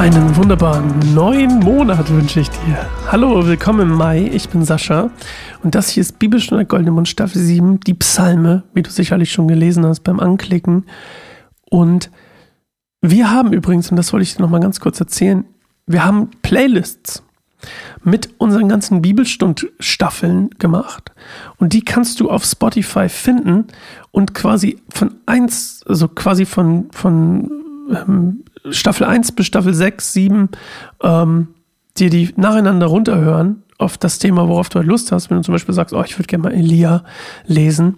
[0.00, 2.88] Einen wunderbaren neuen Monat wünsche ich dir.
[3.12, 4.30] Hallo, willkommen im Mai.
[4.32, 5.10] Ich bin Sascha
[5.62, 9.46] und das hier ist Bibelstunde Goldene Mund Staffel 7, die Psalme, wie du sicherlich schon
[9.46, 10.86] gelesen hast beim Anklicken.
[11.68, 12.10] Und
[13.02, 15.44] wir haben übrigens, und das wollte ich dir nochmal ganz kurz erzählen,
[15.86, 17.22] wir haben Playlists
[18.02, 21.12] mit unseren ganzen Bibelstundstaffeln gemacht.
[21.58, 23.66] Und die kannst du auf Spotify finden
[24.12, 27.50] und quasi von eins, also quasi von, von
[27.90, 30.48] ähm, Staffel 1 bis Staffel 6, 7
[31.02, 31.48] ähm,
[31.96, 35.30] dir die nacheinander runterhören auf das Thema, worauf du halt Lust hast.
[35.30, 37.04] Wenn du zum Beispiel sagst, oh, ich würde gerne mal Elia
[37.46, 37.96] lesen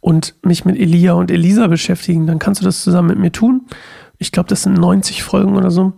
[0.00, 3.66] und mich mit Elia und Elisa beschäftigen, dann kannst du das zusammen mit mir tun.
[4.18, 5.92] Ich glaube, das sind 90 Folgen oder so.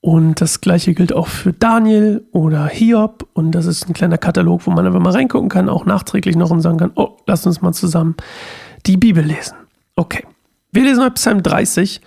[0.00, 3.28] Und das gleiche gilt auch für Daniel oder Hiob.
[3.32, 6.50] Und das ist ein kleiner Katalog, wo man einfach mal reingucken kann, auch nachträglich noch
[6.50, 8.14] und sagen kann, oh, lass uns mal zusammen
[8.86, 9.56] die Bibel lesen.
[9.96, 10.24] Okay.
[10.70, 12.00] Wir lesen heute Psalm 30.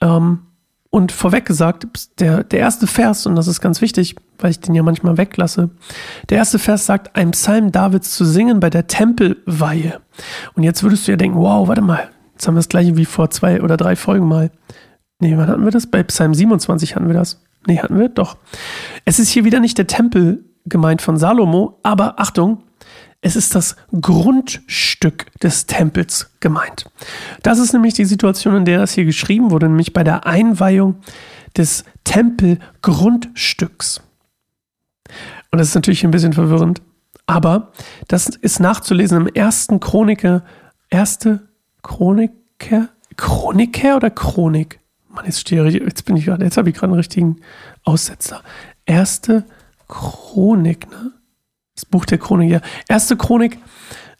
[0.00, 0.38] Ähm,
[0.94, 1.88] und vorweg gesagt,
[2.20, 5.70] der, der erste Vers, und das ist ganz wichtig, weil ich den ja manchmal weglasse,
[6.30, 10.00] der erste Vers sagt, ein Psalm Davids zu singen bei der Tempelweihe.
[10.54, 13.06] Und jetzt würdest du ja denken, wow, warte mal, jetzt haben wir das gleiche wie
[13.06, 14.52] vor zwei oder drei Folgen mal.
[15.18, 15.88] Nee, wann hatten wir das?
[15.88, 17.42] Bei Psalm 27 hatten wir das.
[17.66, 18.08] Nee, hatten wir?
[18.08, 18.36] Doch.
[19.04, 22.62] Es ist hier wieder nicht der Tempel gemeint von Salomo, aber Achtung,
[23.24, 26.84] es ist das Grundstück des Tempels gemeint.
[27.42, 30.96] Das ist nämlich die Situation, in der das hier geschrieben wurde, nämlich bei der Einweihung
[31.56, 34.02] des Tempelgrundstücks.
[35.50, 36.82] Und das ist natürlich ein bisschen verwirrend,
[37.24, 37.72] aber
[38.08, 40.44] das ist nachzulesen im ersten Chroniker,
[40.90, 41.48] erste
[41.82, 44.80] Chroniker, Chroniker oder Chronik?
[45.08, 47.36] Mann, jetzt stehe ich, jetzt bin ich gerade, jetzt habe ich gerade einen richtigen
[47.84, 48.42] Aussetzer.
[48.84, 49.44] Erste
[49.88, 51.12] Chronik, ne?
[51.94, 52.60] Buch der Chronik, ja.
[52.88, 53.60] Erste Chronik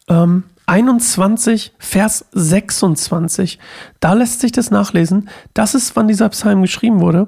[0.09, 3.59] ähm, 21, Vers 26.
[3.99, 5.29] Da lässt sich das nachlesen.
[5.55, 7.27] Das ist, wann dieser Psalm geschrieben wurde,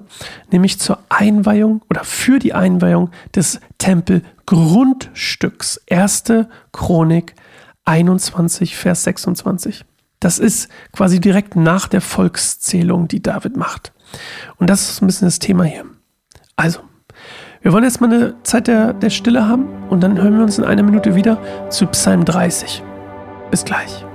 [0.52, 5.80] nämlich zur Einweihung oder für die Einweihung des Tempelgrundstücks.
[5.84, 7.34] Erste Chronik
[7.86, 9.84] 21, Vers 26.
[10.20, 13.92] Das ist quasi direkt nach der Volkszählung, die David macht.
[14.58, 15.86] Und das ist ein bisschen das Thema hier.
[16.54, 16.82] Also,
[17.66, 20.56] wir wollen jetzt mal eine Zeit der, der Stille haben und dann hören wir uns
[20.56, 21.36] in einer Minute wieder
[21.68, 22.80] zu Psalm 30.
[23.50, 24.05] Bis gleich.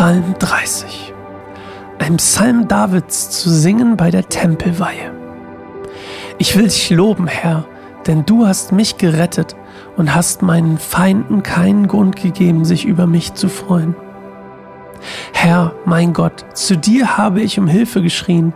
[0.00, 1.12] Psalm 30.
[1.98, 5.12] Ein Psalm Davids zu singen bei der Tempelweihe.
[6.38, 7.66] Ich will dich loben, Herr,
[8.06, 9.56] denn du hast mich gerettet
[9.98, 13.94] und hast meinen Feinden keinen Grund gegeben, sich über mich zu freuen.
[15.34, 18.54] Herr, mein Gott, zu dir habe ich um Hilfe geschrien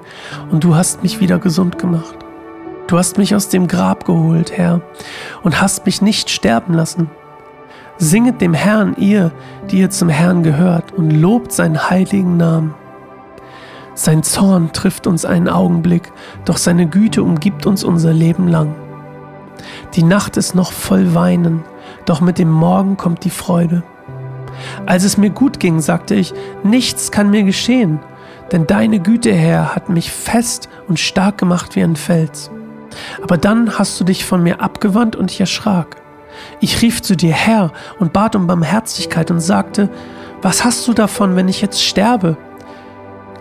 [0.50, 2.16] und du hast mich wieder gesund gemacht.
[2.86, 4.80] Du hast mich aus dem Grab geholt, Herr,
[5.42, 7.10] und hast mich nicht sterben lassen.
[8.04, 9.32] Singet dem Herrn, ihr,
[9.70, 12.74] die ihr zum Herrn gehört, und lobt seinen heiligen Namen.
[13.94, 16.12] Sein Zorn trifft uns einen Augenblick,
[16.44, 18.74] doch seine Güte umgibt uns unser Leben lang.
[19.94, 21.64] Die Nacht ist noch voll Weinen,
[22.04, 23.82] doch mit dem Morgen kommt die Freude.
[24.84, 28.00] Als es mir gut ging, sagte ich, nichts kann mir geschehen,
[28.52, 32.50] denn deine Güte, Herr, hat mich fest und stark gemacht wie ein Fels.
[33.22, 36.03] Aber dann hast du dich von mir abgewandt und ich erschrak.
[36.60, 39.90] Ich rief zu dir, Herr, und bat um Barmherzigkeit und sagte,
[40.42, 42.36] was hast du davon, wenn ich jetzt sterbe?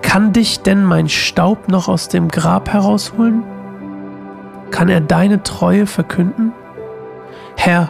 [0.01, 3.43] Kann dich denn mein Staub noch aus dem Grab herausholen?
[4.71, 6.53] Kann er deine Treue verkünden?
[7.55, 7.89] Herr,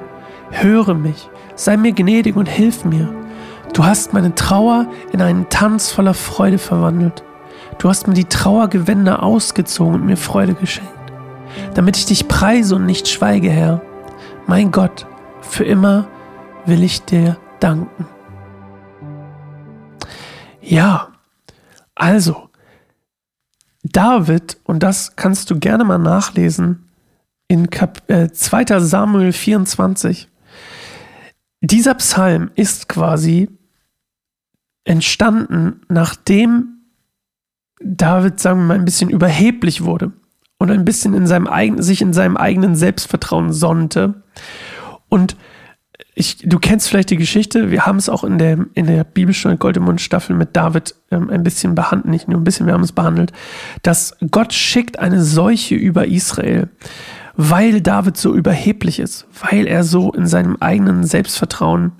[0.52, 3.10] höre mich, sei mir gnädig und hilf mir.
[3.74, 7.24] Du hast meine Trauer in einen Tanz voller Freude verwandelt.
[7.80, 10.92] Du hast mir die Trauergewänder ausgezogen und mir Freude geschenkt,
[11.74, 13.82] damit ich dich preise und nicht schweige, Herr.
[14.48, 15.08] Mein Gott,
[15.42, 16.08] für immer
[16.66, 18.06] will ich dir danken.
[20.62, 21.14] Ja,
[21.96, 22.50] also,
[23.84, 26.90] David, und das kannst du gerne mal nachlesen,
[27.48, 28.80] in Kap äh, 2.
[28.80, 30.30] Samuel 24,
[31.62, 33.50] dieser Psalm ist quasi
[34.84, 36.80] entstanden, nachdem
[37.82, 40.12] David, sagen wir mal, ein bisschen überheblich wurde
[40.64, 44.24] und ein bisschen in seinem eigenen, sich in seinem eigenen Selbstvertrauen sonnte.
[45.10, 45.36] Und
[46.16, 49.58] ich, du kennst vielleicht die Geschichte, wir haben es auch in der, in der Bibelstunde
[49.58, 52.94] Goldemund Staffel mit David ähm, ein bisschen behandelt, nicht nur ein bisschen, wir haben es
[52.94, 53.34] behandelt,
[53.82, 56.70] dass Gott schickt eine Seuche über Israel,
[57.36, 61.92] weil David so überheblich ist, weil er so in seinem eigenen Selbstvertrauen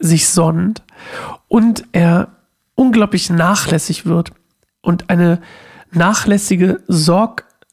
[0.00, 0.82] sich sonnt
[1.46, 2.32] und er
[2.74, 4.32] unglaublich nachlässig wird
[4.80, 5.38] und eine
[5.92, 6.80] nachlässige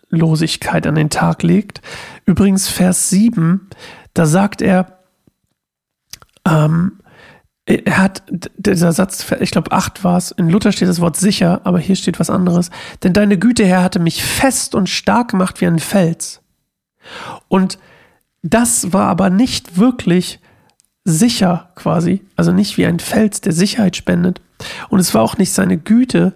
[0.09, 1.81] Sorglosigkeit an den Tag legt.
[2.25, 3.69] Übrigens Vers 7,
[4.13, 4.99] da sagt er,
[6.47, 6.99] ähm,
[7.65, 8.23] er hat,
[8.57, 11.95] dieser Satz, ich glaube, 8 war es, in Luther steht das Wort sicher, aber hier
[11.95, 12.71] steht was anderes.
[13.03, 16.41] Denn deine Güte, Herr, hatte mich fest und stark gemacht wie ein Fels.
[17.47, 17.77] Und
[18.41, 20.39] das war aber nicht wirklich
[21.05, 24.41] sicher quasi, also nicht wie ein Fels, der Sicherheit spendet.
[24.89, 26.33] Und es war auch nicht seine Güte,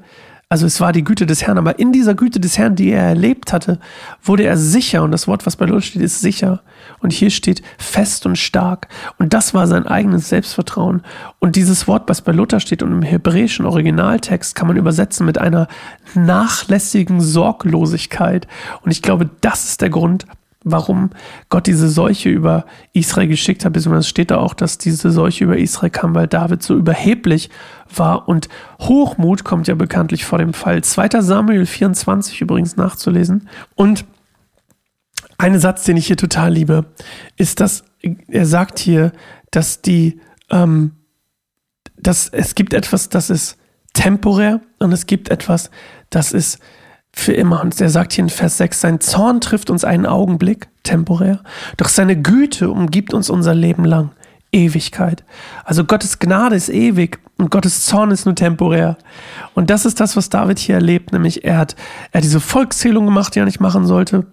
[0.53, 3.01] also es war die Güte des Herrn, aber in dieser Güte des Herrn, die er
[3.01, 3.79] erlebt hatte,
[4.21, 5.01] wurde er sicher.
[5.01, 6.61] Und das Wort, was bei Luther steht, ist sicher.
[6.99, 8.87] Und hier steht fest und stark.
[9.17, 11.01] Und das war sein eigenes Selbstvertrauen.
[11.39, 15.39] Und dieses Wort, was bei Luther steht und im hebräischen Originaltext, kann man übersetzen mit
[15.39, 15.67] einer
[16.13, 18.47] nachlässigen Sorglosigkeit.
[18.83, 20.27] Und ich glaube, das ist der Grund,
[20.63, 21.09] warum
[21.49, 25.57] Gott diese Seuche über Israel geschickt hat, beziehungsweise steht da auch, dass diese Seuche über
[25.57, 27.49] Israel kam, weil David so überheblich
[27.93, 28.49] war und
[28.79, 30.83] Hochmut kommt ja bekanntlich vor dem Fall.
[30.83, 31.21] 2.
[31.21, 33.49] Samuel 24 übrigens nachzulesen.
[33.75, 34.05] Und
[35.37, 36.85] ein Satz, den ich hier total liebe,
[37.37, 37.83] ist, dass
[38.27, 39.11] er sagt hier,
[39.51, 40.19] dass die,
[40.49, 40.91] ähm,
[41.97, 43.57] dass es gibt etwas, das ist
[43.93, 45.69] temporär und es gibt etwas,
[46.09, 46.59] das ist
[47.13, 47.61] für immer.
[47.61, 51.39] Und er sagt hier in Vers 6, sein Zorn trifft uns einen Augenblick, temporär,
[51.77, 54.11] doch seine Güte umgibt uns unser Leben lang,
[54.51, 55.23] Ewigkeit.
[55.63, 58.97] Also Gottes Gnade ist ewig und Gottes Zorn ist nur temporär.
[59.53, 61.75] Und das ist das, was David hier erlebt, nämlich er hat,
[62.11, 64.25] er hat diese Volkszählung gemacht, die er nicht machen sollte.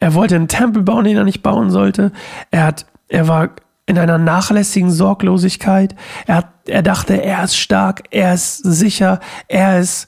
[0.00, 2.12] Er wollte einen Tempel bauen, den er nicht bauen sollte.
[2.50, 3.50] Er hat, er war
[3.86, 5.94] in einer nachlässigen Sorglosigkeit.
[6.26, 10.06] Er, hat, er dachte, er ist stark, er ist sicher, er ist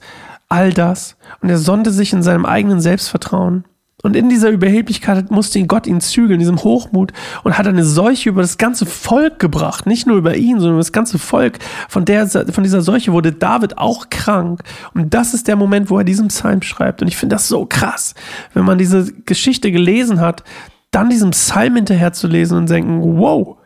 [0.49, 1.17] all das.
[1.41, 3.65] Und er sonnte sich in seinem eigenen Selbstvertrauen.
[4.03, 7.11] Und in dieser Überheblichkeit musste ihn Gott ihn zügeln, diesem Hochmut,
[7.43, 9.87] und hat eine Seuche über das ganze Volk gebracht.
[9.87, 11.57] Nicht nur über ihn, sondern über das ganze Volk.
[11.89, 14.61] Von, der, von dieser Seuche wurde David auch krank.
[14.93, 17.01] Und das ist der Moment, wo er diesen Psalm schreibt.
[17.01, 18.13] Und ich finde das so krass,
[18.53, 20.43] wenn man diese Geschichte gelesen hat,
[20.91, 23.57] dann diesem Psalm hinterher zu lesen und denken, wow,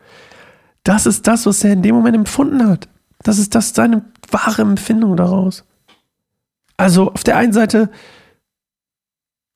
[0.84, 2.88] das ist das, was er in dem Moment empfunden hat.
[3.22, 5.64] Das ist das seine wahre Empfindung daraus.
[6.80, 7.90] Also auf der einen Seite,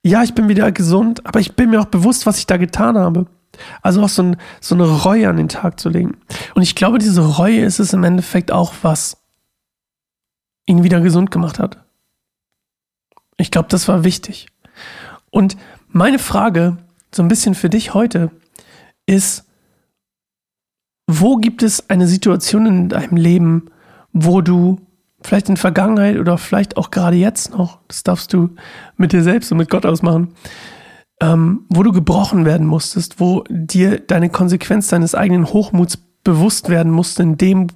[0.05, 2.99] ja, ich bin wieder gesund, aber ich bin mir auch bewusst, was ich da getan
[2.99, 3.27] habe.
[3.81, 6.19] Also auch so, ein, so eine Reue an den Tag zu legen.
[6.55, 9.17] Und ich glaube, diese Reue ist es im Endeffekt auch, was
[10.67, 11.83] ihn wieder gesund gemacht hat.
[13.39, 14.49] Ich glaube, das war wichtig.
[15.31, 15.57] Und
[15.89, 16.77] meine Frage,
[17.15, 18.33] so ein bisschen für dich heute,
[19.07, 19.47] ist,
[21.07, 23.71] wo gibt es eine Situation in deinem Leben,
[24.13, 24.79] wo du
[25.25, 28.51] vielleicht in Vergangenheit oder vielleicht auch gerade jetzt noch, das darfst du
[28.97, 30.35] mit dir selbst und mit Gott ausmachen,
[31.21, 36.93] ähm, wo du gebrochen werden musstest, wo dir deine Konsequenz deines eigenen Hochmuts bewusst werden
[36.93, 37.69] musste, indem,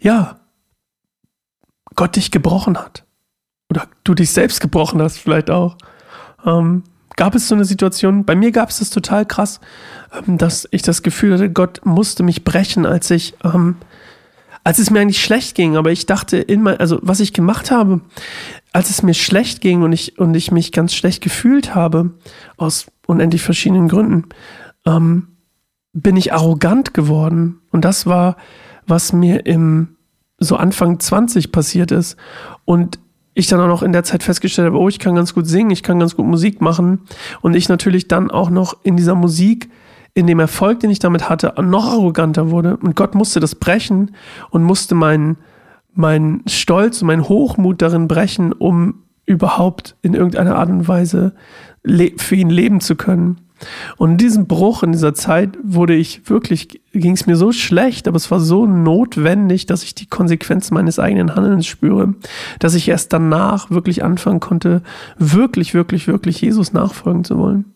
[0.00, 0.40] ja,
[1.94, 3.04] Gott dich gebrochen hat.
[3.70, 5.76] Oder du dich selbst gebrochen hast, vielleicht auch.
[6.44, 6.84] Ähm,
[7.16, 9.60] gab es so eine Situation, bei mir gab es das total krass,
[10.12, 13.76] ähm, dass ich das Gefühl hatte, Gott musste mich brechen, als ich ähm,
[14.64, 17.70] als es mir eigentlich schlecht ging, aber ich dachte in mein, also was ich gemacht
[17.70, 18.00] habe,
[18.72, 22.12] als es mir schlecht ging und ich, und ich mich ganz schlecht gefühlt habe,
[22.56, 24.28] aus unendlich verschiedenen Gründen,
[24.86, 25.28] ähm,
[25.92, 27.60] bin ich arrogant geworden.
[27.70, 28.36] Und das war,
[28.86, 29.96] was mir im
[30.38, 32.16] so Anfang 20 passiert ist.
[32.64, 32.98] Und
[33.34, 35.70] ich dann auch noch in der Zeit festgestellt habe, oh, ich kann ganz gut singen,
[35.70, 37.02] ich kann ganz gut Musik machen.
[37.40, 39.70] Und ich natürlich dann auch noch in dieser Musik
[40.14, 42.76] in dem Erfolg, den ich damit hatte, noch arroganter wurde.
[42.76, 44.14] Und Gott musste das brechen
[44.50, 45.38] und musste meinen
[45.94, 51.34] mein Stolz und mein Hochmut darin brechen, um überhaupt in irgendeiner Art und Weise
[52.16, 53.38] für ihn leben zu können.
[53.96, 58.08] Und in diesem Bruch, in dieser Zeit, wurde ich wirklich, ging es mir so schlecht,
[58.08, 62.14] aber es war so notwendig, dass ich die Konsequenzen meines eigenen Handelns spüre,
[62.58, 64.82] dass ich erst danach wirklich anfangen konnte,
[65.16, 67.66] wirklich, wirklich, wirklich Jesus nachfolgen zu wollen.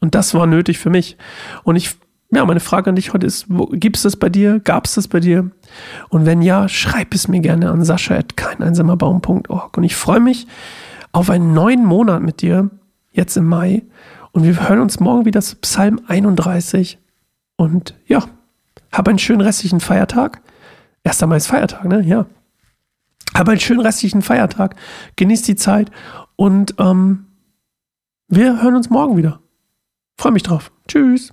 [0.00, 1.16] Und das war nötig für mich.
[1.64, 1.96] Und ich,
[2.30, 4.60] ja, meine Frage an dich heute ist, gibt es das bei dir?
[4.60, 5.50] Gab es das bei dir?
[6.08, 9.76] Und wenn ja, schreib es mir gerne an sascha.keineinsamerbaum.org.
[9.76, 10.46] Und ich freue mich
[11.12, 12.70] auf einen neuen Monat mit dir,
[13.12, 13.82] jetzt im Mai.
[14.32, 16.98] Und wir hören uns morgen wieder zu Psalm 31.
[17.56, 18.22] Und ja,
[18.92, 20.40] Hab einen schönen restlichen Feiertag.
[21.02, 22.00] Erst einmal ist Feiertag, ne?
[22.02, 22.26] Ja.
[23.34, 24.76] Hab einen schönen restlichen Feiertag.
[25.16, 25.90] Genieß die Zeit
[26.36, 27.26] und ähm,
[28.28, 29.40] wir hören uns morgen wieder.
[30.18, 30.72] Freue mich drauf.
[30.88, 31.32] Tschüss.